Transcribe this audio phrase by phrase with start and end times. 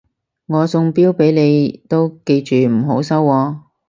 [0.47, 3.59] 我送錶俾你都記住唔好收喎